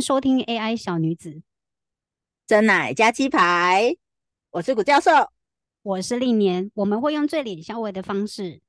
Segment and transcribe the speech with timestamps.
[0.00, 1.42] 迎收听 AI 小女子
[2.46, 3.94] 真奶加鸡排，
[4.50, 5.10] 我是古教授，
[5.82, 8.62] 我是历年，我们会用最脸消微的方式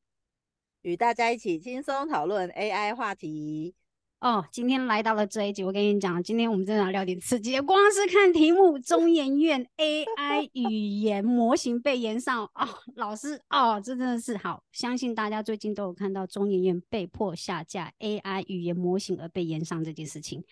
[0.81, 3.73] 与大家一起轻松讨论 AI 话题。
[4.19, 7.57] 哦，今天来到了这一集，我跟你讲，今天我们真的要聊点刺激。
[7.61, 10.63] 光是看题目，中研院 AI 语
[10.99, 12.67] 言模型被延上哦，
[12.97, 14.61] 老师哦，这真的是好。
[14.73, 20.43] 相信大家最近都有看到中研院被迫下架 AI 语言模型而被延上这件事情。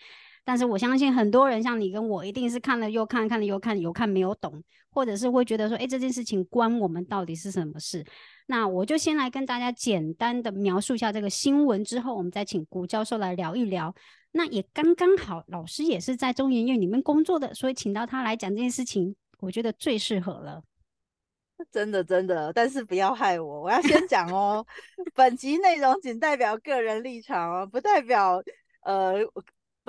[0.43, 8.03] 但是我相信很多人像你跟我，一定是看了又看，看了又看，有看没有懂，或者是会觉得说，哎，这件事情关我们到底是什么事？
[8.47, 13.93] 那我就先来跟大家简单的描述一下这个新闻，之后我们再请谷教授来聊一聊。
[14.31, 20.63] 那也刚刚好，老师也是在中研院里面工作的，所以请到他来讲这件事情，我觉得最适合了。
[21.71, 24.65] 真的真的，但是不要害我，我要先讲哦。
[25.13, 28.41] 本集内容仅代表个人立场哦，不代表
[28.81, 29.19] 呃。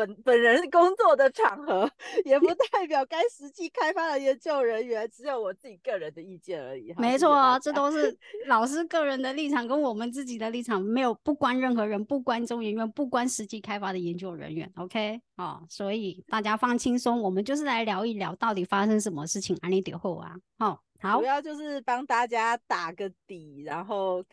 [0.00, 1.90] 本本人工作的场合，
[2.24, 6.94] 也不 代表该实际开发的研究人员，只有我自己个人的意见而已。
[6.96, 14.70] 没错，啊这都是老师个人的立场，跟我们自己的立场没有不关任何人，不关中研院，不关实际开发的研究人员。
[14.76, 19.54] OK，好，所以大家放轻松，我们就是来聊一聊到底发生什么事情。
[19.60, 24.24] 安利点后啊，好，好，主要就是帮大家打个底，然后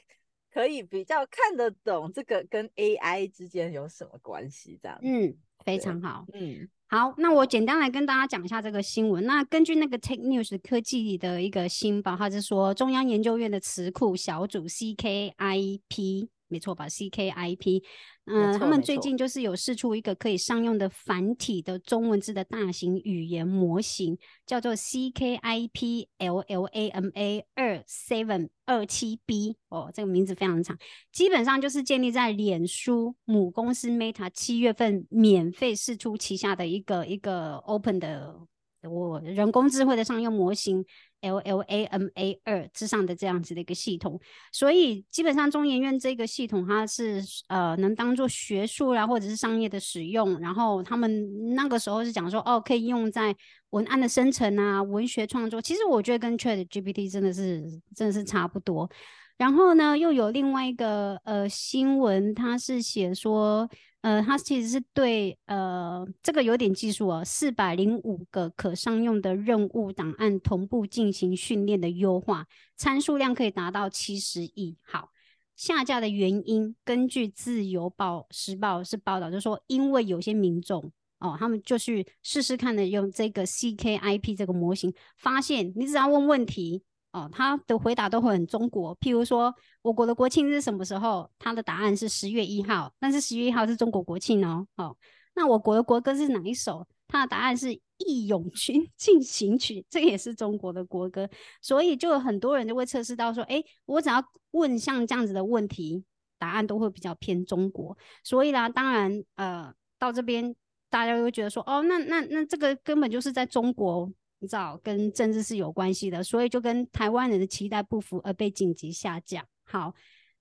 [0.54, 4.98] 可以比较看得懂这个跟 AI 之间有什么关系，这样。
[5.02, 5.36] 嗯。
[5.68, 9.26] 非常好，嗯，好，那我简单来跟大家讲一下这个新闻。
[9.26, 16.30] 那根据那个 Tech News 科技的一个新报，它是说中央研究院的词库小组 CKIP。
[16.48, 17.84] 没错吧？CKIP，
[18.26, 29.58] 嗯，他们最近就是有试出一个可以商用的繁体的中文字的大型语言模型，叫做 CKIP LLAMA 二 seven 二七 B。
[29.70, 30.78] 哦，这个名字非常长，
[31.12, 38.35] 基本上就是建立在脸书母公司 Meta 七月份免费试出旗下的一个一个 Open 的
[38.84, 40.86] 我人工智慧的商用模型。
[41.20, 44.22] LLAMA 二之上的这样子的一个系统，
[44.52, 53.36] 所以基本上中研院这个系统它是呃能当做学术啦或者是商业的使用，然后他们那个时候是讲说哦可以用在
[53.72, 57.64] 文案的生成啊文学创作，其实我觉得跟 Chat GPT 真的是
[57.96, 58.88] 真的是差不多。
[59.38, 63.70] 然后呢，又有另外一个呃新闻，它是写说，
[64.02, 74.76] 呃，它其实是对呃这个有点技术哦，四百零五个可商用的任务档案同步进行训练的优化，参数量可以达到七十亿。
[74.81, 75.09] 好，
[75.56, 86.81] 下架的原因，根据自由报时报是报道，就说因为有些民众哦，他们就去试试看的用这个 CKIP 这个模型，发现你只要问问题。
[87.17, 88.95] 哦，他的回答都会很中国。
[89.00, 91.28] 譬如说，我国的国庆是什么时候？
[91.39, 94.67] 他的答案是十月一号，但是十月一号是中国国庆哦。
[94.75, 94.95] 哦，
[95.33, 96.85] 那我国的国歌是哪一首？
[97.07, 97.67] 他的答案是
[97.97, 101.28] 《义勇军 进行曲》，这也是中国的国歌。
[101.61, 106.03] 所以就有很多人就会测试到说，哎，我只要问像这样子的问题，
[106.38, 107.97] 答案都会比较偏中国。
[108.23, 110.55] 所以啦，当然，呃，到这边
[110.89, 114.11] 大家会觉得说，哦，那那那这个根本就是在中国。
[114.40, 119.44] 你知道跟政治是有关系的，所以就跟台湾人的期待不符而被紧急下降。
[119.64, 119.94] 好，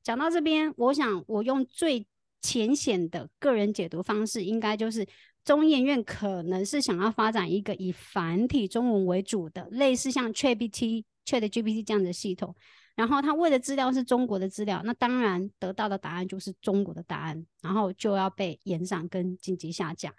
[0.03, 2.07] 讲到这边，我想我用最
[2.43, 5.07] 浅显的个人解读方式，应该就是
[5.45, 12.55] 中研院可能是想要发展一个以繁体中文为主的，类似像 ChatGPT、ChatGPT 这样的系统。
[12.95, 20.15] 然后他为的资料是中国的资料，那当然得到的答案就是中国的答案，然后就要被延上跟紧急下降。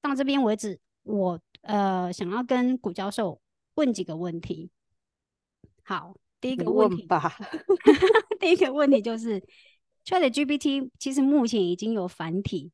[0.00, 1.40] 到这边为止，我。
[1.62, 3.40] 呃，想要跟谷教授
[3.74, 4.70] 问几个问题。
[5.84, 7.36] 好，第一个问题吧。
[8.38, 9.42] 第一个问题就是
[10.04, 12.70] ，ChatGPT 其实目前已经有繁体，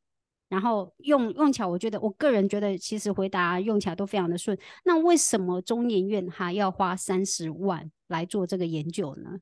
[0.47, 4.57] 然后用用起来，我觉得我个人觉得其实回答用起来都非常的顺。
[4.83, 9.39] 那为什么中研院还要花三十万来做这个研究呢？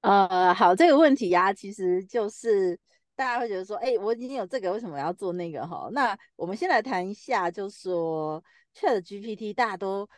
[0.00, 2.78] 呃，好，这个问题呀，其实就是
[3.14, 5.66] 大家会觉得说，哎，我已经有这个，为什么要做那个？
[5.66, 8.42] 哈，那我们先来谈一下，就说。
[8.78, 10.08] Chat GPT 大家都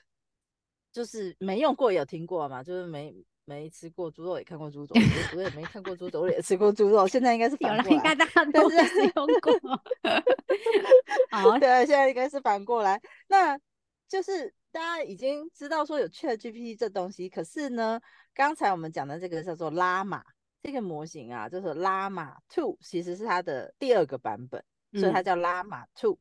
[0.93, 2.63] 就是没用过，有听过嘛？
[2.63, 3.15] 就是没
[3.45, 4.95] 没吃过猪肉，也看过猪肘，
[5.35, 7.07] 我也没看过猪肘，也吃过猪肉。
[7.09, 8.77] 现在应该是 反过来，应该大家都是
[9.15, 9.81] 用过。
[11.31, 13.01] 好，对，现在应该是反过来。
[13.29, 13.59] 那
[14.09, 18.01] 就是大家已经知道说有 Chat GPT 这东西，可是呢，
[18.35, 20.23] 刚才我们讲的这个叫做拉玛
[20.63, 24.63] 这个模型啊，就是拉玛 Two，其实是它的第二个版本，
[24.93, 26.19] 所以它叫拉玛 Two。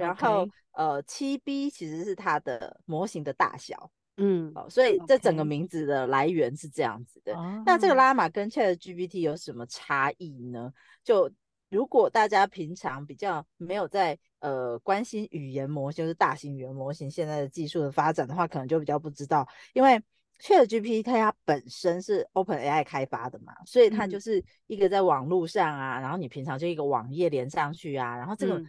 [0.00, 7.34] 然后，呃，七 B 其实是它的模型的大小，嗯，哦，所以这整个名字的来源是这样子的。
[7.64, 10.72] 那这个拉玛跟 Chat GPT 有什么差异呢？
[11.04, 11.30] 就
[11.68, 20.02] 如果大家平常比较没有在呃关心语言模型，就是大型语言模型现在的技术的发展的话，可能就比较不知道，因为
[20.40, 28.60] ChatGPT 它本身是 OpenAI 开发的嘛，所以它就是一个在网络上啊，然后你平常就一个网页连上去啊，然后这个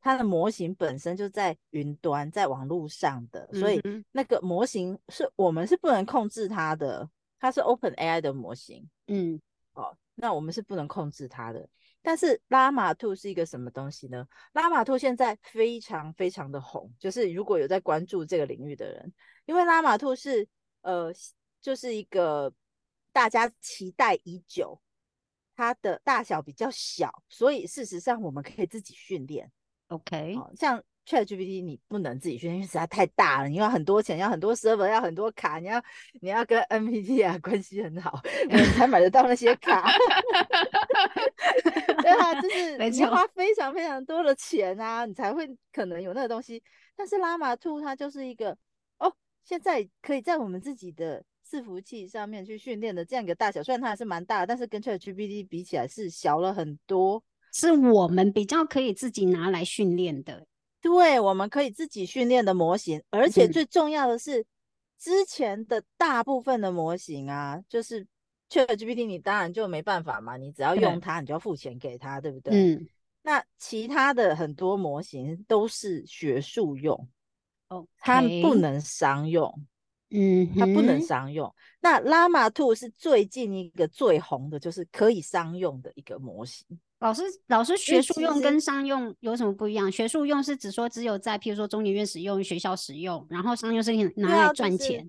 [0.00, 7.08] 它的模型本身就在云端，在网络上的，所以那个模型是我们是不能控制它的，
[7.38, 9.40] 它是 OpenAI 的模型，嗯，
[9.74, 11.68] 哦，那我们是不能控制它的。
[12.00, 14.26] 但是拉玛兔是一个什么东西呢？
[14.52, 19.12] 拉玛兔现在非常非常的红，就是如果有在关注这个领域的人，
[19.46, 20.46] 因为拉玛兔是
[20.82, 21.12] 呃，
[21.60, 22.50] 就是一个
[23.12, 24.80] 大家期待已久，
[25.56, 29.50] 它的大小比较小，所以事实上我们可以自己训练。
[29.88, 30.82] OK，像。
[31.08, 35.82] ChatGPT 你不能自己训练，因为实在太大了，你要很多钱，要很多 server，要很多卡，你要
[36.20, 39.88] 你要跟 NPT 啊关系很好，你才买得到那些卡。
[42.02, 46.62] 对啊，就 是你花非常非常多的钱啊，你才会可能有那个东西。
[46.94, 48.54] 但是拉玛兔它就是一个
[48.98, 49.10] 哦，
[49.42, 60.46] 现在可以在我们自己的伺服器上面去训练的这样一个大小，虽然它还是蛮大，但是跟 ChatGPT 比起来是小了很多，是我们比较可以自己拿来训练的。
[60.80, 64.46] 对，我们可以自己训练的模型，而且最重要的是，
[64.98, 68.06] 之前的大部分的模型啊，就是
[68.48, 72.74] ChatGPT，你当然就没办法嘛，你只要用它，你就要付钱给它，对不对？
[72.74, 72.88] 嗯。
[73.22, 77.08] 那其他的很多模型都是学术用，
[77.68, 79.52] 哦，它不能商用，
[80.10, 81.52] 嗯，它不能商用。
[81.80, 86.64] 那 Llama Two 是最近一个最红的，就是可以商用的一个模型。
[87.00, 89.90] 老师，老师，学术用跟商用有什么不一样？
[89.90, 95.08] 学术用是指说只有在譬如说中研院使用、学校使用，然后商用是拿来赚钱。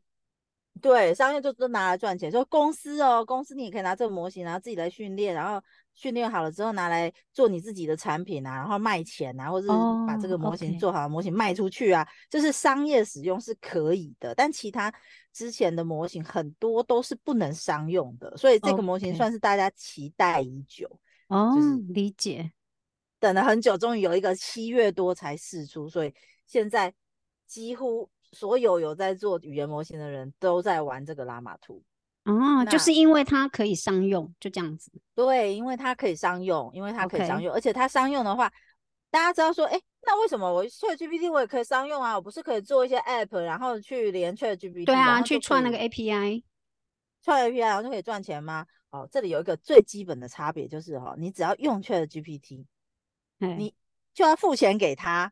[0.81, 2.31] 对，商用就都拿来赚钱。
[2.31, 5.61] 说公司哦，公司你也可以拿这个模型，然后自己来训练，然后
[5.93, 9.73] 训练好了之后拿来做你自己的产品啊，然后卖钱啊，或者是
[10.07, 14.33] 把这个模型做好，模型卖出去啊，就是商业使用是可以的。
[14.35, 14.93] 但其他
[15.33, 20.87] 之前的模型很多都是不能商用的，所以这个模型算是大家期待已久。
[21.29, 21.55] 哦，
[21.89, 22.51] 理解，
[23.19, 26.13] 等了很久，终于有一个七月多才试出，所以
[26.45, 26.93] 现在
[27.47, 31.81] 几乎所有有在做语言模型的人都在玩这个拉玛图。
[32.25, 34.91] 哦，就是因为它可以商用，就这样子。
[35.15, 38.51] 对，因为它可以商用，因为它可以商用，而且它商用的话，
[39.09, 42.15] 大家知道说，哎，那为什么我 ChatGPT 我也可以商用啊？
[42.15, 44.85] 我不是可以做一些 App，然后去连 ChatGPT？
[44.85, 46.43] 对啊，去串那个 API，
[47.21, 48.65] 串 API 然后就可以赚钱吗？
[48.91, 52.65] 哦，这里有一个最基本的差别，就是哈，你只要用 Chat GPT，
[53.37, 53.73] 你
[54.13, 55.31] 就要付钱给他，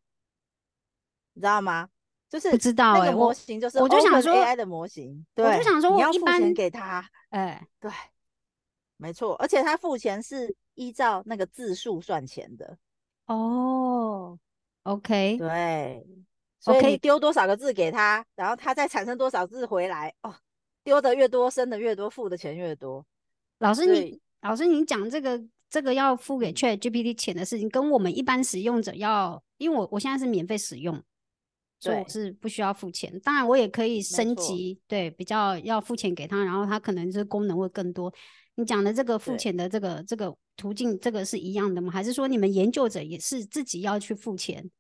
[1.34, 1.90] 你知道吗？
[2.30, 7.90] 就是不知道那个模型，就是我就想说 AI 的模型，对我就想说你要付钱给他，哎，对，
[8.98, 12.78] 没错，而且他付钱是依照那个字数算钱的。
[13.28, 14.38] 哦
[14.84, 16.06] ，OK，对，
[16.60, 20.36] 所以你丢多少个字给他，然后他再产生多少字回来，哦，
[20.88, 23.06] 丢的越多，生的越多，付的钱越多。
[23.60, 31.04] 老师，你老师，你讲这个这个要付给 Chat GPT 钱的事情，跟我们一般使用者要，因为我我现在是免费使用，
[31.78, 33.20] 所以我是不需要付钱。
[33.20, 38.14] 当然，我也可以升级，对，比较要付钱给他，然后他可能是功能会更多。
[38.56, 41.92] 你讲的这个付钱的这个这个途径，这个是一样的吗？
[41.92, 44.72] 还是说你们研究者也是自己要去付钱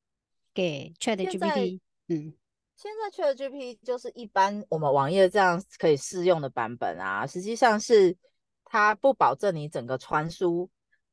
[0.54, 1.82] 给 Chat GPT？
[2.08, 2.34] 嗯，
[2.78, 8.16] 现在 Chat GPT 就是一般我们网页这样可以试用的版本啊，实际上是。
[8.70, 10.70] 它不保证你整个传输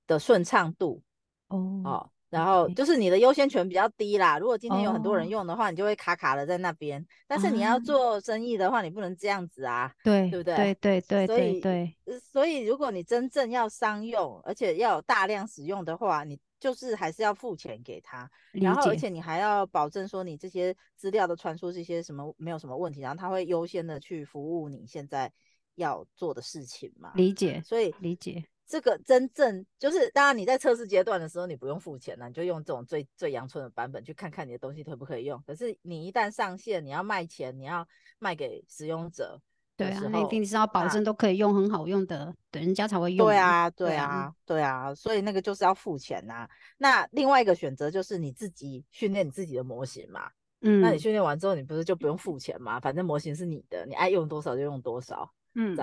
[0.08, 1.00] 的顺畅度
[1.46, 4.40] 哦，然后就是你的优先权比较低啦。
[4.40, 7.06] 如果今天有很多人用的话，你就会卡卡的在那边。
[7.28, 10.74] 但是你要做生意的话，你不能这样子啊，对对不对？
[10.80, 11.96] 对对对，所以对，
[12.32, 25.30] 所以如果你真正要商用，而且要有大量使用的话，你就是还是要付钱给他，然后而且你还要保证说你这些资料的传输这些什么没有什么问题，然后他会优先的去服务你现在。
[25.76, 35.42] 要做的事情嘛，理解，所以理解这个真正就是，当然你在测试阶段的时候，你不用付钱了，你就用这种最最阳春的版本去看看你的东西可不可以用。
[35.44, 37.84] 可是你一旦上线，你要卖钱，你要
[38.20, 39.42] 卖给使用者，
[39.76, 43.26] 对啊，那一定是要保证都可以用很好用的，等人家才会用。
[43.26, 46.48] 对啊，对啊，对啊，所以那个就是要付钱呐。
[46.78, 52.78] 那另外一个选择就是你自己训练你自己的模型嘛，嗯，那你训练完之后，你不是就不用付钱吗？
[52.78, 55.28] 反正模型是你的，你爱用多少就用多少。
[55.56, 55.76] 嗯，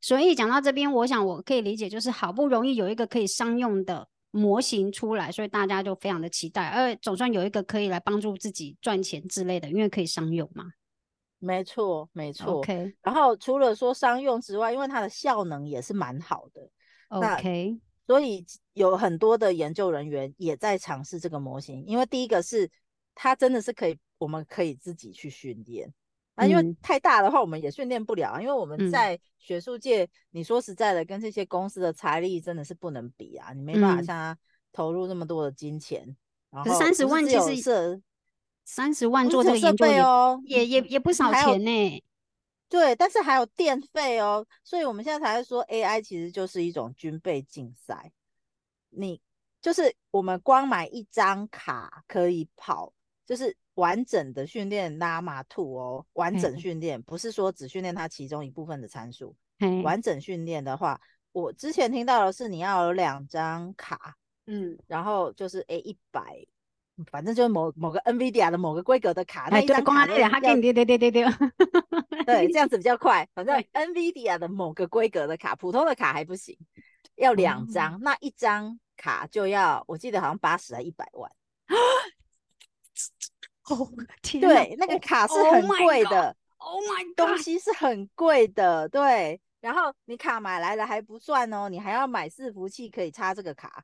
[0.00, 10.64] 所以讲到这边，我想我可以理解，就是好不容易有一个可以商用的模型出来，所以大家就非常的期待，而总算有一个可以来帮助自己赚钱之类的，因为可以商用嘛。
[11.44, 12.60] 没错，没错。
[12.60, 12.94] OK。
[13.02, 16.70] 然后除了说商用之外，因为它的效能也是蛮好的。
[17.08, 17.78] OK。
[18.06, 22.70] 所以有很多的研究人员也在尝试这个模型，因为第一个是
[23.14, 25.92] 它真的是可以，我们可以自己去训练。
[26.34, 28.40] 啊，因为太大的话，我们也训练不了啊。
[28.40, 33.52] 因为我们在学术界，你说实在的，跟这些公司的财力真的是不能比啊。
[33.52, 34.38] 你没办法像他
[34.72, 36.04] 投入那么多的金钱，
[36.50, 38.02] 然后三十万其实
[38.64, 42.02] 三十万做这个研究哦，也也也不少钱呢。
[42.68, 44.46] 对，但是还有电费哦。
[44.62, 48.12] 所以我们现在才会说 AI 其实就是一种军备竞赛。
[48.90, 49.20] 你
[49.60, 52.92] 就是我们光买一张卡可以跑，
[53.26, 53.56] 就是。
[53.74, 59.34] 完整的训练拉马兔哦，完整训练不是说只训练它其中一部分的参数。
[59.82, 61.00] 完整训练的话，
[61.32, 64.14] 我之前听到的是你要有两张卡，
[64.46, 66.46] 嗯，然后就是 A 一百，
[67.10, 71.24] 反正就是某某个 NVIDIA 的某个规格的卡，那一张卡对对对对对对，
[72.24, 73.28] 对，这样子比较快。
[73.34, 76.56] 反正 NVIDIA 的某个规格的卡，普通的卡还不行，
[77.16, 81.30] 要两张，那一张卡就要，我记得好像八十还一百万。
[83.70, 83.90] 哦
[84.22, 89.40] 天，对，那个卡是很贵的，Oh my God，东西是很贵的，对。
[89.60, 93.82] 然后你卡买来了还不算哦，你还要买伺服器可以插这个卡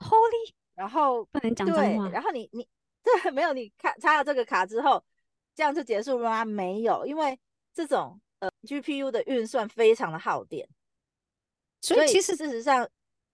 [0.00, 2.66] ，Holy，然后不能讲对，然后你你
[3.04, 5.04] 对没有你看插了这个卡之后，
[5.54, 6.42] 这样就结束了吗？
[6.42, 7.38] 没有，因为
[7.74, 10.66] 这种呃 GPU 的运算非常的耗电，
[11.82, 12.88] 所以其实事实上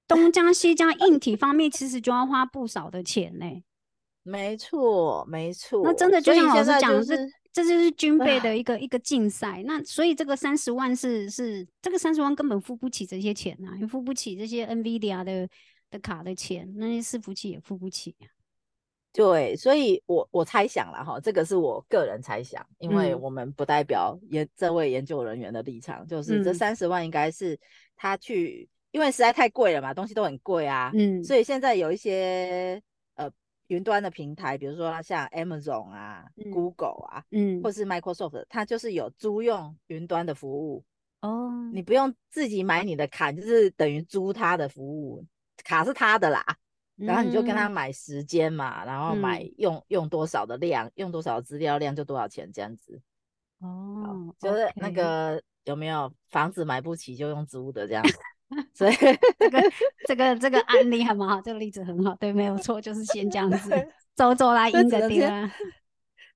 [0.09, 3.47] 东加西加硬体方面其实就要花不少的钱呢。
[4.25, 5.83] 没错，没错。
[5.85, 7.17] 那真的就像老师讲，的是
[7.53, 9.63] 这就是军备的一个一个竞赛。
[9.65, 15.49] 那所以这个三十万是是这个三十万根本付不起这些钱啊，也付不起这些 NVIDIA 的
[15.91, 18.15] 的卡的钱，那些伺服器也付不起。
[19.13, 27.59] 对，所以我我猜想了哈，这个是我个人猜想，因为我们不代表研这位研究人员的立场，就是这三十万应该是
[27.97, 32.83] 他去，因为实在太贵了嘛，东西都很贵啊，嗯，所以现在有一些
[33.15, 33.31] 呃。
[33.69, 40.85] 云端的平台，比如说像 Amazon 啊、Google 啊，嗯，或是 Microsoft，它就是有租用云端的服务
[41.21, 41.51] 哦。
[41.75, 45.25] 你不用自己买你的卡，就是等于租他的服务，
[45.67, 46.45] 卡是他的啦。
[46.97, 52.99] 然后你就跟他买时间嘛，然后买用用多少的量，用多少资料量就多少钱这样子。
[53.61, 58.17] 哦，就是那个有没有房子买不起就用租的这样子。
[58.73, 58.95] 所以
[59.39, 59.61] 这个
[60.09, 63.71] 这个这个案例还蛮好，这个例子很好，对，没有错，就是先这样子
[64.15, 65.53] 走走来赢个定啊。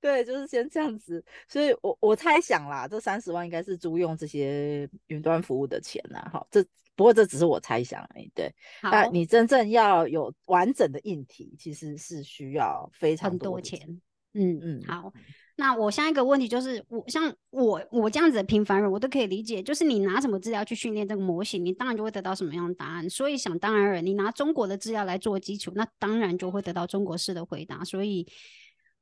[0.01, 1.25] 对，就是先这样子。
[1.49, 6.29] 所以我我猜想啦，这三十万应该是租用这些云端服务的钱啦。
[6.33, 6.65] 好，这
[6.97, 8.31] 不过这只是我猜想而已。
[8.35, 8.53] 对，
[8.83, 14.01] 那你真正要有完整的硬体，其实是需要非常多钱。
[14.35, 15.13] 嗯嗯，好。
[15.57, 23.11] 那我下一个问题就是，我像我我这样子的平凡人，我都可以理解，就是你拿什么资料去训练这个模型，你当然就会得到什么样的答案。
[23.11, 27.85] 所以想当然尔，你拿中国的资料来做基础，那当然就会得到中国式的回答。
[27.85, 28.27] 所以，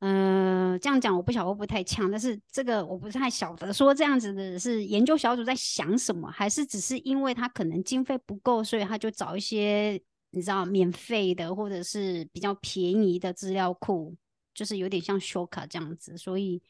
[0.01, 10.01] 嗯，这样讲我不晓得会不会太呛，但是这个我不太晓得说这样子的是研究小组在想什么，还是只是因为他可能经费不够，所以他就找一些
[10.31, 14.17] 你知道免费的或者是比较便宜的资料库。
[14.55, 16.61] 就是有点像修卡这样子，所以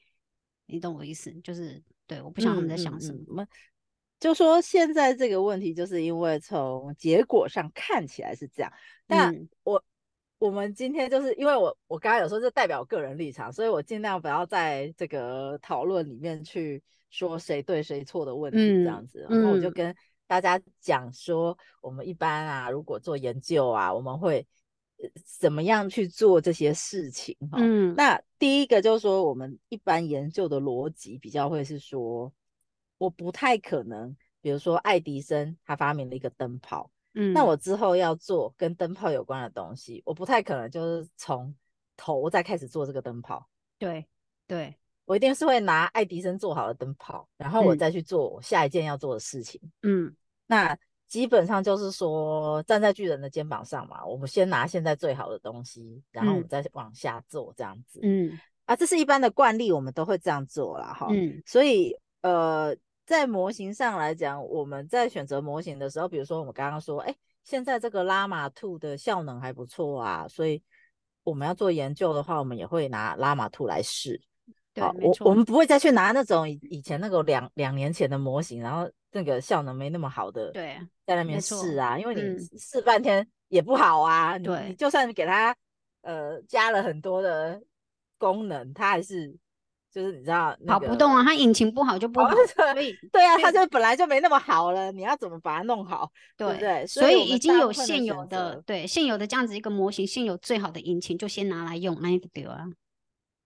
[0.66, 3.47] 你懂我意思，就是对，我不晓得他们在想什么。
[4.20, 8.70] 就说现在这个问题，就是因为从结果上看起来是这样，
[9.06, 9.82] 但我
[10.38, 19.95] 我们今天就是因为我我刚刚有说是代表个人立场，所以我尽量不要在这个讨论里面去说谁对谁错的问题这样子，然后我就跟
[20.26, 24.47] 大家讲说，我们一般啊，如果做研究啊，我们会。
[25.25, 27.37] 怎么样去做这些事情？
[27.52, 32.33] 哈，嗯，那第一个就是说，我们一般研究的逻辑比较会是说，
[32.99, 41.55] 我不太可能，比如说爱迪生他发明了一个灯泡，嗯，那我之后要做跟灯泡有关的东西，我不太可能就是从
[41.97, 43.49] 头再开始做这个灯泡。
[43.79, 44.07] 对，
[44.47, 49.61] 对我一定是会拿爱迪生做好的灯泡，然后我再去做下一件要做的事情。
[49.83, 50.15] 嗯，
[50.47, 50.79] 那。
[51.09, 57.99] 基本上就是说，站在巨人的肩膀上嘛，我们先拿现在最好的东西，然后我们再往下做这样子。
[58.03, 60.93] 嗯，啊，这是一般的惯例，我们都会这样做啦。
[60.93, 61.07] 哈。
[61.09, 62.77] 嗯，所以呃，
[63.09, 70.62] 在模型上来讲，我们在选择模型的时候，比如说我们刚刚说，哎，现在这个拉玛兔的效能还不错啊，所以
[71.25, 74.21] 我们要做研究的话，我们也会拿拉玛兔来试。
[74.75, 78.87] 对，我我们不会再去拿那种以以前那个两两年前的模型，然后。
[79.11, 84.38] 那个效能没那么好的，对，在那边试啊，因为你试半天也不好啊。
[84.38, 85.57] 对，你就算给他
[86.03, 87.59] 呃加了很多的
[88.19, 89.35] 功能，它还是
[89.90, 96.87] 就是你知道跑不动啊，它引擎不好就不好，所以对啊，它就本来就没那么好了，你要怎么把它弄好，对不对？
[96.87, 102.64] 所以已经有现有的对现有的这样子一个模型，现有最好的引擎就先拿来用，那个丢啊。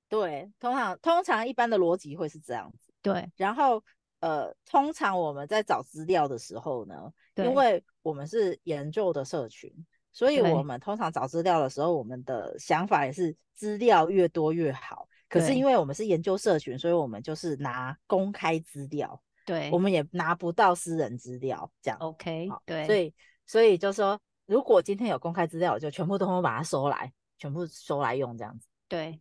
[0.08, 2.92] 对，通常通常一般的逻辑会是这样子。
[3.00, 3.82] 对，然后
[4.20, 9.72] 呃，通常我们在找资料的时候呢，因为我们是研究的社群。
[10.14, 15.08] 所以，我们通常找资料的时候，我们的想法也是资料越多越好。
[15.40, 19.20] 可是，因为我们是研究社群，所以我们就是拿公开资料。
[19.46, 21.98] 对，我们也拿不到私人资料，这样。
[22.00, 22.86] OK，对。
[22.86, 23.14] 所以，
[23.46, 28.68] 所以就说，如果今天有公开资料，就全部都通把它收来，全部收来用，这样子。
[28.88, 29.18] 对。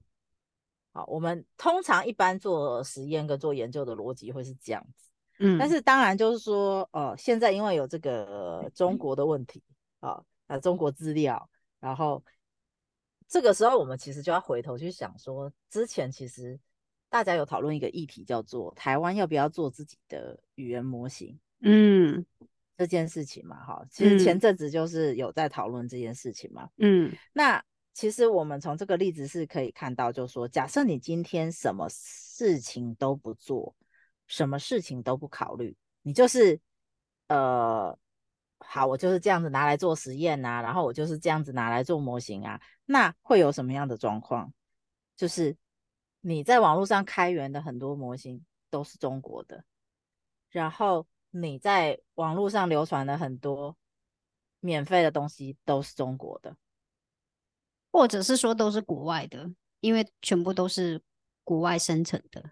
[0.93, 5.09] 好，我们通常一般做实验跟做研究的逻辑会是这样子。
[5.39, 5.57] 嗯。
[5.57, 9.63] 但是，当然就是说，呃，现在因为有这个中国的问题
[10.01, 10.21] 啊。
[10.47, 11.49] 呃，中国资料，
[11.79, 12.21] 然后
[13.31, 16.59] 这个时候我们其实就要回头去想说，之前其实
[17.09, 21.39] 大家有讨论一个议题，叫做台湾要不要做自己的语言模型？
[21.61, 22.25] 嗯，
[22.77, 26.67] 这件事情嘛，哈，其实前阵子就是有在讨论这件事情嘛。
[26.75, 33.73] 嗯，那其实我们从这个例子是可以看到，就是说，假设你今天什么事情都不做，
[34.27, 36.59] 什么事情都不考虑，你就是
[37.29, 37.97] 呃。
[38.73, 44.53] 好，我就是这样子拿来做实验呐，然后我就是这样子拿来做模型啊，那会有什么样的状况？
[45.17, 45.57] 就是
[46.21, 49.65] 你在网络上开源的很多模型都是中国的，
[50.51, 53.75] 然后你在网络上流传的很多
[54.61, 56.55] 免费的东西都是中国的，
[57.91, 59.51] 或者是说都是国外的，
[59.81, 61.01] 因为全部都是
[61.43, 62.51] 国外生成的。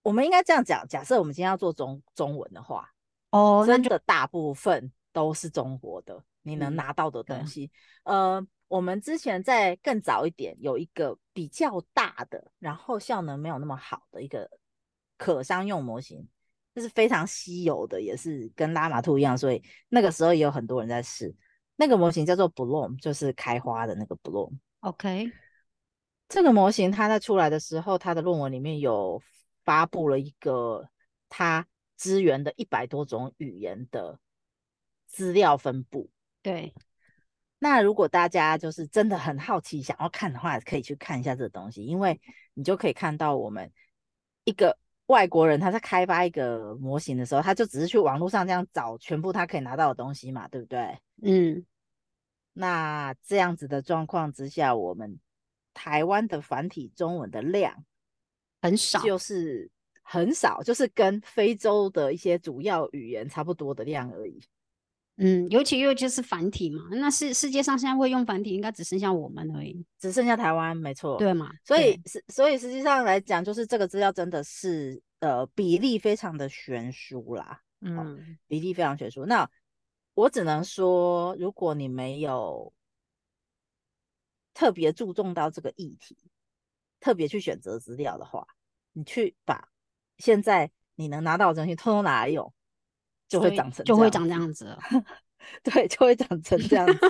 [0.00, 2.90] 我们应该这样讲，假设我们今天要做中中文的话。
[3.34, 7.68] 哦，真的大部分都是中国的，你能拿到的东西。
[8.04, 14.48] 呃，我们之前在更早一点有一个比较大的，然后效能没有那么好的一个
[15.18, 16.28] 可商用模型，
[16.76, 21.34] 就是非常稀有的，也是跟拉玛兔一样，所以那个时候也有很多人在试。
[21.74, 24.52] 那个模型叫做 Bloom，就是开花的那个 Bloom。
[24.78, 25.32] OK，
[26.28, 29.20] 这个模型它在出来的时候，它的论文里面有
[29.64, 30.88] 发布了一个
[31.28, 31.66] 它。
[31.96, 34.18] 资源的一百多种语言的
[35.06, 36.10] 资料分布，
[36.42, 36.74] 对。
[37.60, 42.20] 那如果大家就是真的很好奇，想要看的话，可以去看一下这个东西，因为
[42.52, 43.72] 你就可以看到我们
[44.44, 44.76] 一个
[45.06, 50.98] 外国人他在开发一个模型的时候，他就只是去网络上这样找全部他可以拿到的东西嘛，对不对？
[51.22, 51.64] 嗯。
[52.52, 55.18] 那这样子的状况之下，我们
[55.72, 57.84] 台湾的繁体中文的量
[58.60, 59.70] 很少，就是。
[60.06, 64.38] 很少，就是跟非洲的一些主要语言差不多的量而已。
[65.16, 71.52] 嗯，尤其又就是繁体嘛，那世世界上现在会用繁体，应该只剩下我们而已，只剩下台湾，没错，对嘛？
[71.64, 77.62] 所以是，所以实际上来讲，就是这个资料真的是呃比例非常的悬殊啦。
[77.80, 79.24] 嗯，比例非常悬殊。
[79.24, 79.48] 那
[80.14, 82.72] 我只能说，如果你没有
[84.52, 86.18] 特别注重到这个议题，
[86.98, 88.44] 特别去选择资料的话，
[88.92, 89.68] 你去把。
[90.18, 92.52] 现在你能拿到的东西，通通拿来用，
[93.28, 94.76] 就会长成就会长这样子，
[95.62, 97.00] 对，就会长成这样子，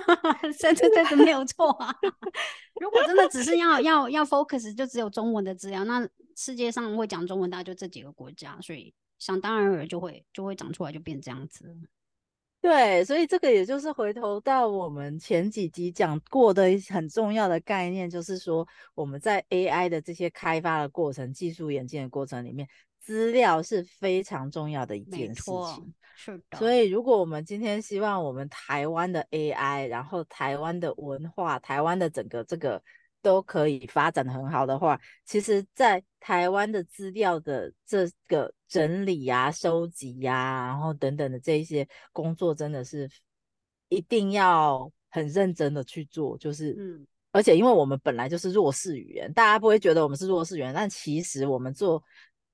[0.58, 1.94] 真的真的没有错啊。
[2.80, 11.76] 如果真的只是要要要 focus，就只有中文的资料，那世界上会讲中文大概就这几个国家，所以想当然而就会就会长出来，就变这样子。
[12.64, 22.66] 对，所以这个也就是回头到我们前几集讲过的很重要的概念，就是说我们在 AI 的这些开发的过程、技术演进的过程里面。
[22.98, 26.56] 资料是非常重要的一件事情，是的。
[26.56, 32.82] 所以，如果我们今天希望我们台湾的 AI，然后台湾的文化、台湾的整个这个
[33.24, 43.10] 都可以发展的很好的话，其实，在台湾的资料的这个整理呀、收集呀，然后等等的这一些工作，真的是
[43.88, 46.36] 一定要很认真的去做。
[46.36, 52.02] 就是，嗯，而且因为我们本来就是弱势语言，大家不会觉得我们是弱势语言，但其实我们做。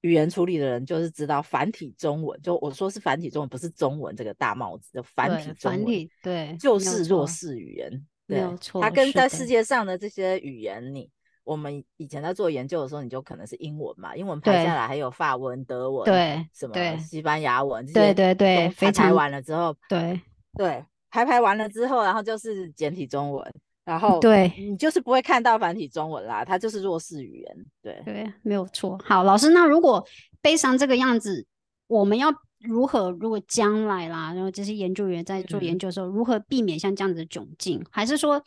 [0.03, 8.83] 语言处理的人就是知道繁体中文，就我说是繁体中文，不是中文这个大帽子的繁体中文，对，就是弱势语言，没有错。
[8.83, 11.09] 它跟在世界上的这些语言，你
[11.45, 20.21] 我们以前在做研究的时候，你就可能是英文嘛，英文排下来还有法文、德文，对，什么西班牙文，对对对，排排完了之后，对
[20.57, 23.55] 对，排排完了之后，然后就是简体中文。
[23.83, 27.67] 然后，对你就是不会看到繁体中文啦，它就是弱势语言。
[27.83, 28.97] 对对，没有错。
[29.03, 30.07] 好，老师，那如果
[30.41, 31.45] 悲伤这个样子，
[31.89, 33.11] 我们要如何？
[33.13, 37.85] 如果将来啦，然后这些研究员在做研究的时候，如何避免像这样子的窘境？
[37.91, 38.43] 还是说，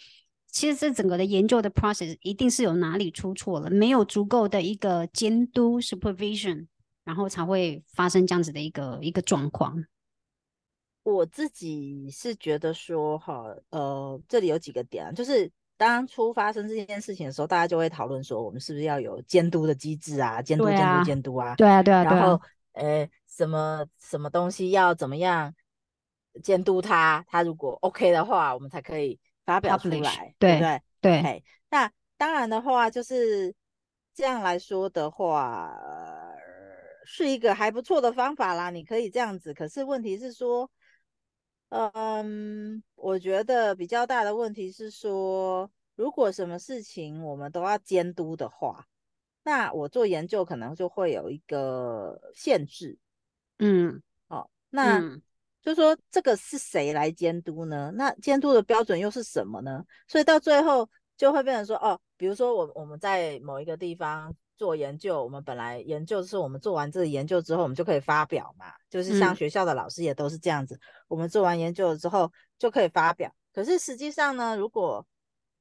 [0.52, 6.68] 其实这整个的研究的 process 一定是有哪里出错了，没有足够的一个监督 supervision，
[7.04, 9.84] 然后才会发生这样子的一个一个状况。
[11.04, 20.42] 我自己是觉得说，哈，呃，这里有几个点啊，就是当初发生这件事情的时候，大家就会讨论说，我们是不是要有监督的机制啊？
[20.42, 21.56] 监督、监督、监督啊？
[21.56, 22.40] 对啊，对啊，然后，
[22.74, 25.56] 呃，什么什么东西要怎么样
[26.44, 30.82] 监督他，他如果 OK 的话，我们才可以发表出来，对不对？
[31.02, 31.44] 对。
[31.70, 33.54] 那当然的话，就是
[34.14, 35.74] 这样来说的话，
[37.06, 38.70] 是一个还不错的方法啦。
[38.70, 40.70] 你可以这样子，可是问题是说。
[41.76, 48.86] 嗯，我觉得比较大的问题是说，如果什么事情我们都要监督的话，
[49.44, 52.98] 那我做研究可能就会有一个限制。
[53.60, 55.02] 嗯，哦，那
[55.62, 57.92] 就说这个是谁来监督呢？
[57.96, 59.84] 那监督的标准又是什么呢？
[60.08, 64.36] 所以到最后就会变成说，哦，比如说我我们在某一个地方。
[64.56, 73.34] 做研究，我们本来研究是我们做完这个研究之后，我们就可以发表嘛，就是像学校的老师也都是这样子，我们做完研究了之后就可以发表。
[73.52, 75.06] 可是实际上呢，如果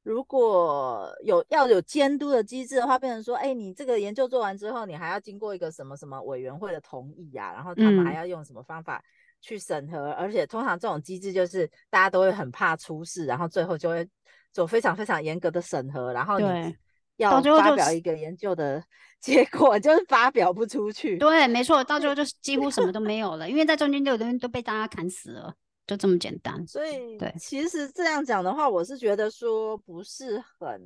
[0.02, 9.02] 如果有要有监督的机制的话，变成说，哎，你这个研究做完之后，你还要经过一个什么什么委员会的同意呀，然后他们还要用什么方法
[9.40, 14.08] 去审核，而且通常这种机制就是大家都会很怕出事，然后最后就会
[14.52, 16.76] 做非常非常严格的审核，然后你。
[17.18, 18.82] 要发表一个研究的
[19.20, 21.18] 结果，就是发表不出去。
[21.18, 25.54] 对，没错，到最后就是几乎什么都没有了，因为在中间就有东西都被大家砍死了，
[25.86, 26.66] 就这么简单。
[26.66, 30.80] 所以，对，其实这样讲的话，我是觉得说不是很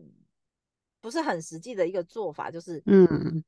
[1.01, 3.45] 不是很实际的一个做法，就是嗯，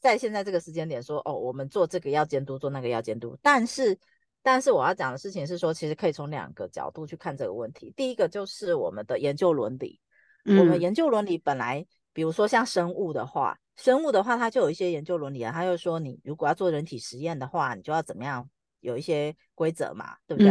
[0.00, 3.38] 在现在这个时间点说，哦，我们做这个要监督，做那个要监督。
[3.42, 3.98] 但是，
[4.42, 7.92] 但是我要讲的事情是说，其实可以从两个角度去看这个问题。
[7.96, 10.00] 第一个就是我们的研究伦理，
[10.44, 11.86] 我们研究伦理本来。
[12.12, 15.52] 比如说像生物的话，生物的话，它就有一些研究伦理啊。
[15.52, 18.48] 它就说，你如果要做人体实验的话，你就要怎么样，
[18.80, 20.50] 有一些规则嘛，对不对？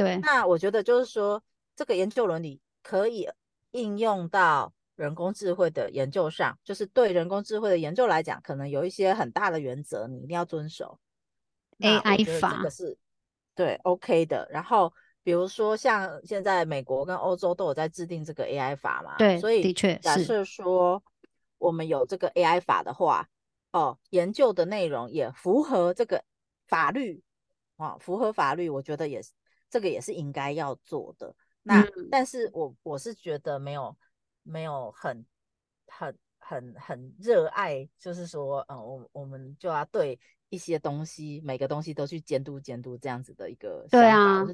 [0.00, 0.16] 对。
[0.18, 1.42] 那我觉得就是说，
[1.76, 3.28] 这个研究伦理可以
[3.70, 10.98] 应用到人工智慧的研究上，就是对人工智慧的研究来讲，可能有一些很大的原则，你一定要遵守。
[11.78, 12.98] AI 法这个是
[13.54, 14.48] 对 OK 的。
[14.50, 21.02] 然后比如说像现在美国跟欧洲都有在制定这个 AI 法嘛，对，所以的确假设说。
[21.62, 23.28] 我们有这个 AI 法的话，
[23.72, 26.24] 哦，研究的内容也符合这个
[26.66, 27.22] 法律
[27.76, 29.32] 啊，符合法律，我觉得也是
[29.70, 31.34] 这个也是应该要做的。
[31.62, 33.96] 那但是我我是觉得没有
[34.42, 35.24] 没有很
[35.86, 40.18] 很很很热爱，就是说，嗯，我我们就要对。
[40.52, 44.44] 一些东西，每个东西都去监督监督这样子的一个对啊，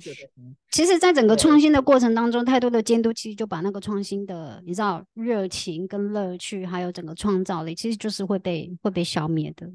[0.71, 9.67] 其实，在整个创新的过程当中，太多的监督其实就把那个创新的，你知道，热情跟乐趣，还有整个创造力，其实就是会被会被消灭的。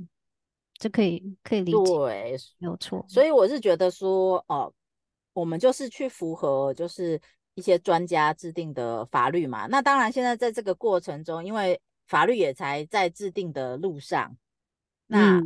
[0.78, 3.04] 这可以可以理解，对，没有错。
[3.10, 4.72] 所以我是觉得说，哦，
[5.34, 7.20] 我们就是去符合就是
[7.54, 9.68] 一些专家制定的法律嘛。
[9.68, 14.36] 那当然，现在在这个过程中，因为法律也才在制定的路上，
[15.08, 15.42] 那。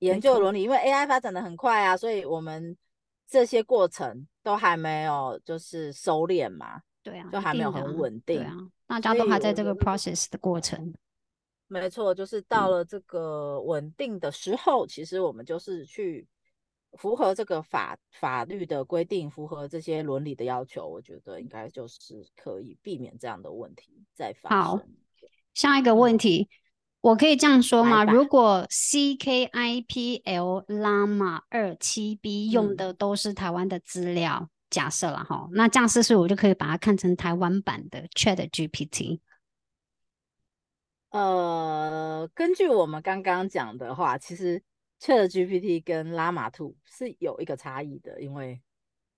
[0.00, 2.76] 研究伦理，因为 AI 发展的很快啊，所以我们
[3.26, 8.56] 这些过程都还没有就是收敛嘛，对啊，就还没有很稳定，对啊，
[8.86, 10.94] 大家都还在这个 process 的过程。
[11.66, 16.24] 没错，就是到了这个稳定的时候，其实我们就是去
[16.96, 24.58] 符合这个法法律的规定，符合这些伦理的要求，我觉得应该就是可以避免这样的问题再发生。
[24.58, 24.80] 好，
[25.54, 26.48] 下一个问题。
[27.00, 28.04] 我可以这样说吗？
[28.04, 39.20] 如果 CKIPL Llama 二七 B 用的都是台湾的资料，假设了哈，那这样是不是我就可以把它看成台湾版的 Chat GPT？
[41.10, 44.60] 呃，根据我们刚刚讲的话，其实
[45.00, 48.60] Chat GPT 跟 Llama Two 是有一个差异的，因为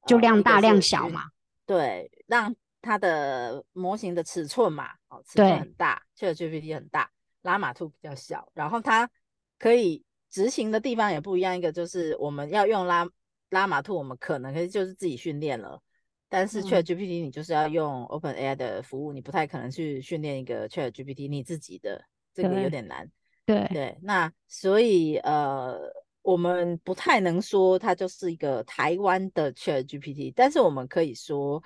[0.06, 1.30] 就量大量小嘛。
[1.66, 7.10] 对，让它的模型的尺寸嘛，哦，尺寸很大，Chat GPT 很大。
[7.42, 9.10] 拉马兔比较小，然后它
[9.58, 11.56] 可以执行的地方也不一样。
[11.56, 13.08] 一个就是我们要用拉
[13.48, 15.80] 拉马兔，我们可能可以就是自己训练了，
[16.28, 23.10] 但是 Chat GPT 你就是要用 Open AI 的服务，你不太可能去训练一个 Chat GPT 你自己的，这个有点难。
[23.50, 25.78] 对对，那所以呃，
[26.22, 31.62] 我们不太能说它就是一个台湾的 Chat GPT，但是我们可以说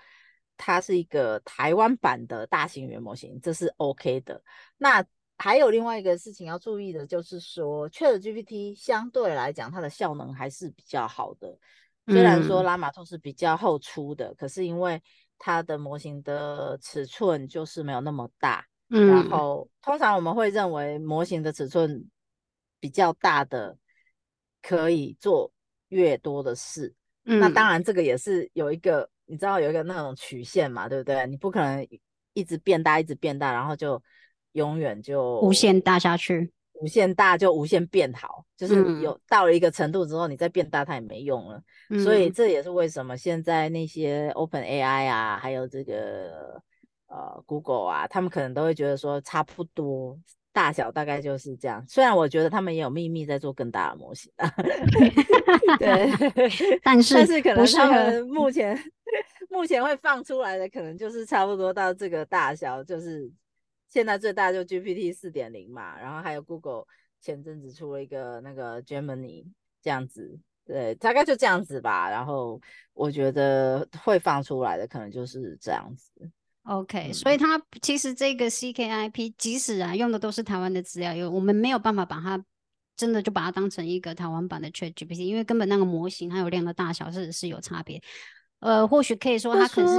[0.57, 4.43] 它是一个台湾版的大型语言模型，这是 OK 的。
[4.77, 5.05] 那
[5.37, 11.59] 还有另外一个事情要注意的，就是说，Chat GPT 相对来讲，它的效能还是比较好的。
[12.07, 15.03] 虽然说拉马兔是比较后出的，可是因为
[15.39, 18.65] 它的模型的尺寸就是没有那么大。
[18.97, 22.09] 嗯，然后通常我们会认为模型的尺寸
[22.79, 23.77] 比较大的
[24.63, 25.53] 可以做
[25.89, 26.95] 越多的事。
[27.25, 31.27] 嗯，那当然这个也是有一个，你知道有一个那种曲线嘛，对不对？
[31.27, 31.85] 你不可能
[32.35, 34.01] 一直变大，一直变大，然后就
[34.53, 36.53] 永远就无限大下去。
[36.75, 41.63] 无限大就无限变好，就是有到了一个程度之后，你再变大它也没用了。
[42.03, 46.61] 所以这也是为什么现在那些 Open AI 啊，还有这个
[47.15, 50.19] 呃 Google 啊，他们可能都会觉得说差不多
[50.53, 51.85] 大小大概就是这样。
[51.89, 54.51] 虽然我觉得他们也有秘密在做更大的模型啊，
[55.79, 56.11] 对，
[56.83, 58.77] 但是但是可能他们目前
[59.49, 63.31] 目前会放出来的可能就是差不多到这个大小，就是。
[63.87, 66.85] 现在最大就 GPT 四点零嘛，然后还有 Google
[67.21, 69.47] 前阵子出了一个那个 Gemini
[69.81, 72.11] 这样子，对，大概就这样子吧。
[72.11, 72.61] 然后
[72.93, 76.11] 我觉得会放出来的可能就是这样子。
[76.65, 82.43] OK，所以它其实这个 CKIP 即使啊用的都是台湾的资料，因为我们没有办法把它
[82.97, 88.03] 真的就把它当成一个台湾版的 ChatGPT，因为根本那个模型它有量的大小是是有差别。
[88.61, 89.97] 呃，或许可以说它可是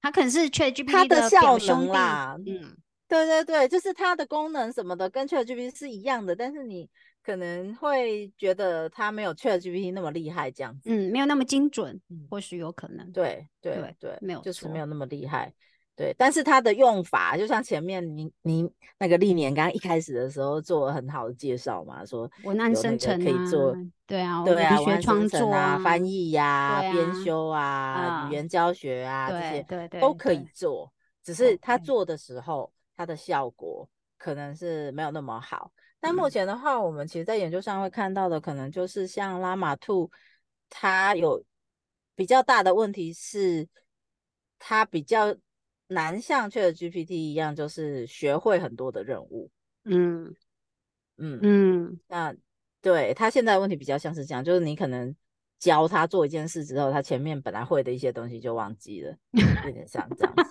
[0.00, 2.76] 它可能是 ChatGPT 的表兄弟，嗯。
[3.06, 6.88] 对对对，就是它的功能什么的跟 ChatGPT 是一样的，但是你
[7.24, 15.52] 可能会觉得它没有 ChatGPT 那么厉害，这样子，嗯，没有那么精准，或许有可能，对对对，没有，就是没有那么厉害，
[16.00, 30.90] 对，但是它的用法，就像前面您您那个历年刚刚一开始的时候做了很好的介绍嘛，说文案生成可以做，对啊，对啊，学创作啊，翻译呀，编修啊，语言教学啊，这些对对都可以做，
[31.22, 32.72] 只是他做的时候。
[32.96, 40.10] 它的效果可能是没有那么好，但目前的话，我们其实在研究上会看到的，可能就是像拉玛兔，
[40.68, 41.42] 它有
[42.14, 43.66] 比较大的问题是，
[44.58, 45.34] 它比较
[45.90, 49.50] 难像 Chat GPT 一样，就是学会很多的任务。
[49.84, 50.34] 嗯
[51.18, 52.34] 嗯嗯，那
[52.80, 55.14] 对他现在问题比较像是这样，就是你可能。
[55.60, 59.14] 教他做一件事之后，他前面本来会的一些东西就忘记了，
[59.66, 60.42] 有点像这样子。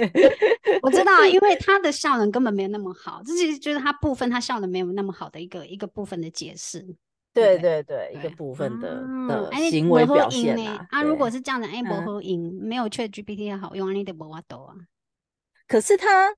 [0.80, 6.96] 我知道，因为他的效能根本没有那么好，这是就是他部分他效能没有那么好的一个一个部分的解释。
[7.34, 10.86] 对对对，一个部分的的行为表现啊。
[10.90, 14.74] 啊，如果是这样的，A 博和赢没有 Chat GPT 好用，你得博瓦多啊。
[15.68, 16.34] 可是他。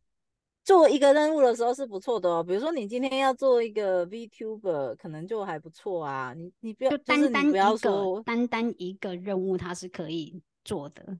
[0.64, 6.34] 做一个任务的时候是不错的哦，比如说你今天要做一个 VTuber，可能就还不错啊。
[6.36, 11.18] 你你不要就单单不要说单单一个任务，它是可以做的。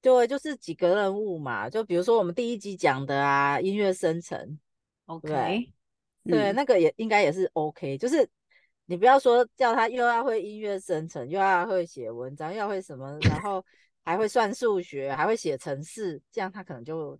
[0.00, 1.68] 对，就是几个任务嘛。
[1.68, 4.58] 就比如说我们第一集讲的啊，音乐生成
[5.04, 5.70] ，OK，
[6.24, 7.98] 对，那个也应该也是 OK。
[7.98, 8.26] 就是
[8.86, 13.64] 你不要说叫他又要会音乐生成，又要会写文章，又要会什么，然 后
[14.04, 17.18] 还会算数学，还会写程式，这样他可能就。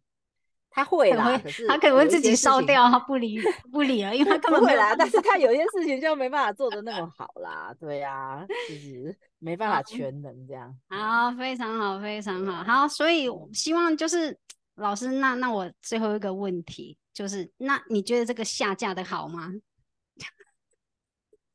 [0.74, 3.38] 他会啦，可是他可能会自己烧掉，他不理
[3.70, 4.96] 不理了，因为他 根本会啦。
[4.96, 10.74] 但是他有些事情就没办法做的那么 好啦，对呀，就是没办法全能这样。
[10.88, 14.34] 好，非常好，非常好，好，所以希望就是
[14.76, 19.52] 老师，那那我最后一个问题就是，那你觉得这个下架的好吗？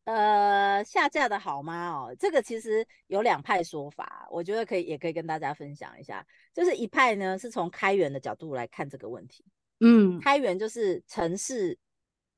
[0.07, 1.89] 呃，下架的好吗？
[1.89, 6.25] 哦，这个其实有两派说法，我觉得可以，也可以跟大家分享一下。
[6.53, 9.43] 就是一派呢，是从开源的角度来看这个问题。
[9.81, 11.77] 嗯，开源就是城市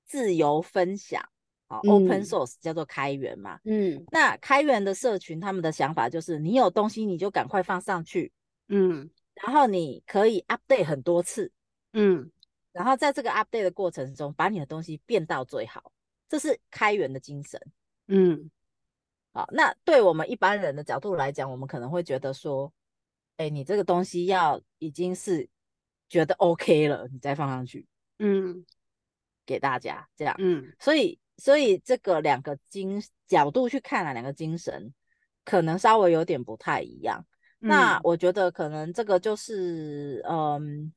[0.04, 1.24] 自由分享，
[1.68, 3.60] 啊，open source 叫做开源嘛。
[3.66, 8.32] 嗯，那开源的社群，他们的想法就是，你有东西你就赶快放上去。
[8.70, 11.52] 嗯，然后你可以 update 很多次。
[11.94, 12.32] 嗯，
[12.72, 15.92] 然后在这个 update 的过程中，把你的东西变到最好。
[16.30, 17.60] 这是开源的精神，
[18.08, 18.52] 嗯，
[19.34, 22.72] 好，那对我们一般人的角度来讲，我们可能会觉得说，
[23.38, 25.50] 哎，你这个东西要已经是
[26.08, 27.88] 觉得 OK 了，你再放上去，
[28.20, 28.64] 嗯，
[29.44, 34.94] 给大家这样，嗯，所以，所以这个两个精角度去看啊，两个精神
[35.44, 37.26] 可能稍微有点不太一样。
[37.58, 40.94] 那我觉得可能这个就是，嗯，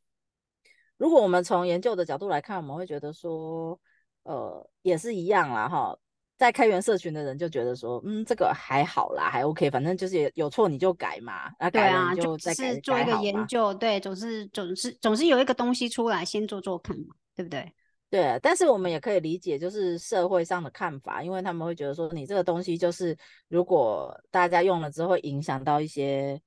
[0.98, 3.80] 如果我们从研究的角度来看，我们会觉得说。
[4.24, 5.96] 呃，也是一样啦，哈，
[6.38, 17.72] 在开源社群的人就觉得说，嗯，这个还好啦，还 OK，反正就是有错你就改嘛，那改了就再改做一个研究，对，总是总是总是有一个东西出来，先做做看嘛，对不对？
[18.10, 23.16] 对，但是我们也可以理解，就是社会上的看法，因为他们会觉得说，你这个东西就是
[23.48, 26.40] 如果大家用了之后，影响到一些。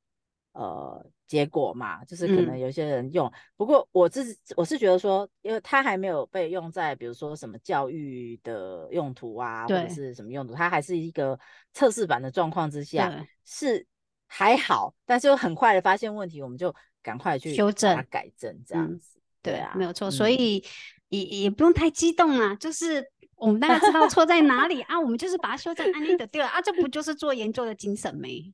[0.56, 11.38] 呃，结果嘛，就是可能有些人用，不过我自我是觉得说，因为它还没有被用在比如说什么教育的用途啊，或者是什么用途，它还是一个
[11.74, 13.86] 测试版的状况之下，是
[14.28, 19.20] 还好，但是又很快的发现问题，我们就赶快去修正、改正这样子。
[19.42, 20.10] 对啊，没有错。
[20.10, 20.64] 所以
[21.10, 28.54] 也也不用太激动啊，就是我们大概知道错在哪里啊，我们就是把它修正，安利的对了啊，这不就是做研究的精神没？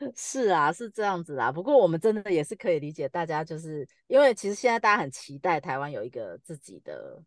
[0.14, 1.50] 是啊，是这样子啦。
[1.50, 7.22] 不过我们真的也是可以理解大家，就是因为其实现在大家很期待台湾有一个自己的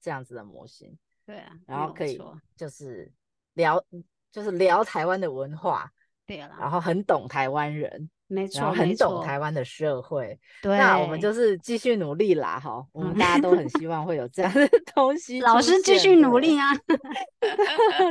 [0.00, 0.96] 这样子的模型。
[1.26, 2.20] 对啊，然后可以
[2.56, 3.12] 就是
[3.54, 3.84] 聊，
[4.30, 5.90] 就是聊台湾的文化，
[6.24, 10.38] 对了，然后很懂台湾人，没错，很懂台湾的社会。
[10.62, 15.40] 对，那我们就是继续努力啦，哈，我们大家都很 希望会有这样的 东西。
[15.40, 16.72] 老师继续努力啊，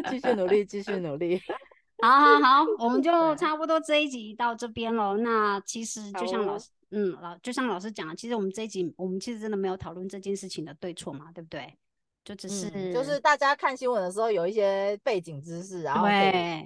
[0.09, 1.41] 继续努力，继续努力。
[2.01, 5.17] 好好好，我们就差不多这一集到这边喽。
[5.17, 11.73] 那其实就像老师，嗯，老就像老师讲的，其实我们这一集我们其实真的没有讨论这件事情的对错嘛，对不对？
[12.25, 16.08] 就只是，就是大家看新闻的时候有一些背景知识，然后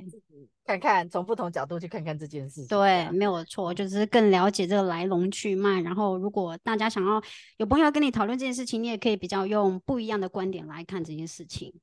[0.09, 2.65] 自己看看，从不同角度去看看这件事。
[2.65, 5.81] 对，没有错，就是更了解这个来龙去脉。
[5.81, 7.21] 然后，如果大家想要
[7.57, 11.73] 有朋友跟你讨论这件事情，你也可以比较用不一样的观点来看这件事情。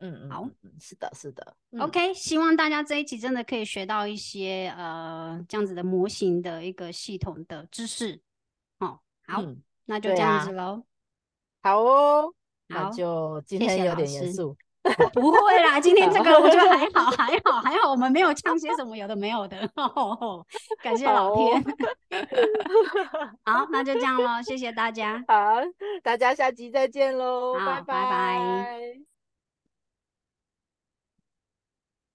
[0.00, 0.48] 嗯好，
[0.80, 1.56] 是的，是的。
[1.78, 8.20] OK，希望大家这一集真的可以学到一些呃这样子的模型的一个系统的知识。
[8.80, 9.42] 哦，好，
[9.84, 10.82] 那就这样子喽。
[11.62, 12.34] 好哦。
[12.72, 14.56] 那就今天有点严肃，
[15.12, 19.68] 不会啦，今天这个我觉得还好，还好，还好，我们没有呛些什么有的没有的，
[20.80, 21.60] 感谢老天。
[23.44, 25.20] 好，那就这样喽，谢谢大家。
[25.26, 25.56] 好，
[26.04, 29.09] 大家下集再见喽，拜拜。